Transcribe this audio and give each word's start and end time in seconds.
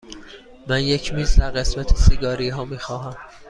من 0.67 0.81
یک 0.83 1.13
میز 1.13 1.39
در 1.39 1.51
قسمت 1.51 1.95
سیگاری 1.95 2.49
ها 2.49 2.65
می 2.65 2.79
خواهم. 2.79 3.17